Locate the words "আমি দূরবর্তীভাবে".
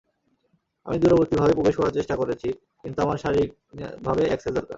0.85-1.53